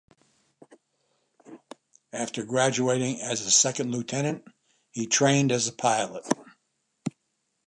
[2.11, 4.47] After graduating as a second lieutenant,
[4.89, 6.25] he trained as a pilot.